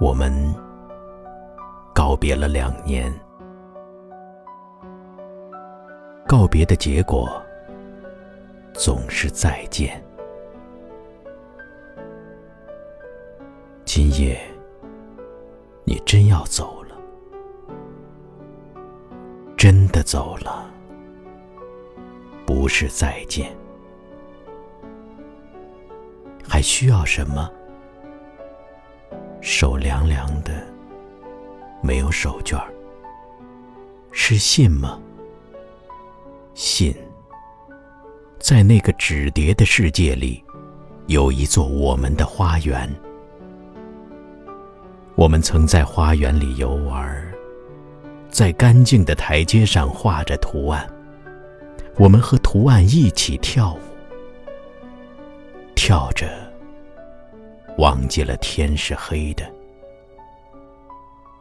[0.00, 0.32] 我们
[1.94, 3.12] 告别了两年，
[6.26, 7.40] 告别的结果
[8.74, 10.02] 总是再见。
[13.84, 14.38] 今夜，
[15.84, 16.96] 你真要走了，
[19.56, 20.68] 真的走了，
[22.44, 23.56] 不是再见，
[26.46, 27.48] 还需要什么？
[29.44, 30.66] 手凉凉的，
[31.82, 32.72] 没有手绢儿，
[34.10, 34.98] 是信吗？
[36.54, 36.96] 信，
[38.38, 40.42] 在那个纸叠的世界里，
[41.08, 42.90] 有一座我们的花园。
[45.14, 47.30] 我们曾在花园里游玩，
[48.30, 50.90] 在干净的台阶上画着图案。
[51.96, 53.78] 我们和图案一起跳舞，
[55.74, 56.43] 跳着。
[57.78, 59.44] 忘记了天是黑的，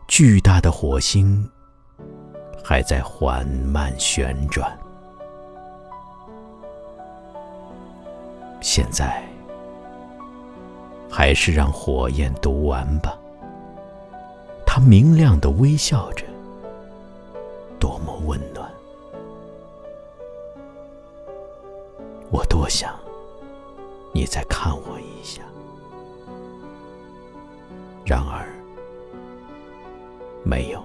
[0.08, 1.48] 巨大的火星
[2.64, 4.76] 还在缓慢旋转。
[8.62, 9.24] 现在，
[11.10, 13.16] 还是让火焰读完吧。
[14.66, 16.26] 它明亮的微笑着，
[17.80, 18.68] 多么温暖！
[22.32, 22.98] 我多想
[24.12, 25.44] 你再看我一下。
[28.14, 28.46] 然而，
[30.44, 30.80] 没有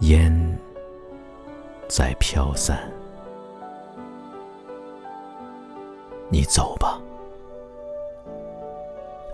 [0.00, 0.32] 烟
[1.88, 2.90] 在飘散。
[6.30, 6.98] 你走吧，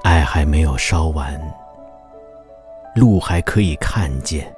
[0.02, 1.40] 爱还没有烧完，
[2.96, 4.52] 路还可以看见。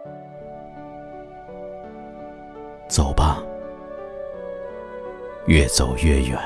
[2.88, 3.42] 走吧，
[5.44, 6.40] 越走越远。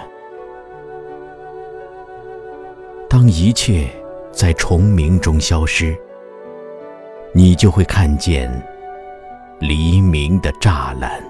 [3.13, 3.91] 当一切
[4.33, 5.95] 在虫鸣中消失，
[7.35, 8.51] 你就会看见
[9.61, 11.23] 黎明的栅栏。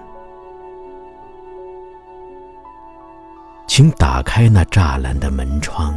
[3.67, 5.93] 请打开那栅栏的门窗，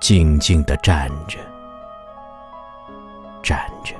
[0.00, 1.38] 静静地站着，
[3.42, 3.94] 站着，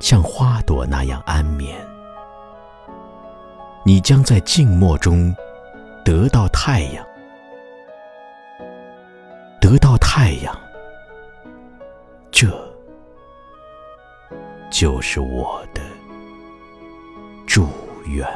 [0.00, 1.74] 像花朵那样安眠。
[3.86, 5.34] 你将在静默中
[6.04, 7.02] 得到太阳。
[9.62, 10.52] 得到太阳，
[12.32, 12.48] 这
[14.72, 15.80] 就是我的
[17.46, 17.68] 祝
[18.08, 18.28] 愿。